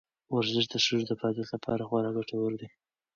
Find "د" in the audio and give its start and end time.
0.69-0.75, 1.07-1.11